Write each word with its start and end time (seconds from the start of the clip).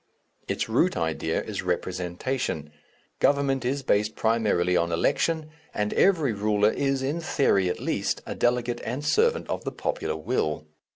Its 0.47 0.67
root 0.67 0.97
idea 0.97 1.43
is 1.43 1.61
representation. 1.61 2.71
Government 3.19 3.63
is 3.63 3.83
based 3.83 4.15
primarily 4.15 4.75
on 4.75 4.91
election, 4.91 5.51
and 5.75 5.93
every 5.93 6.33
ruler 6.33 6.71
is, 6.71 7.03
in 7.03 7.19
theory 7.21 7.69
at 7.69 7.79
least, 7.79 8.23
a 8.25 8.33
delegate 8.33 8.81
and 8.83 9.05
servant 9.05 9.47
of 9.47 9.63
the 9.63 9.71
popular 9.71 10.17
will. 10.17 10.65